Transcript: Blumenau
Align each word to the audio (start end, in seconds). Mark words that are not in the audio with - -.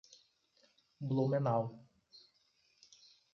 Blumenau 1.07 1.69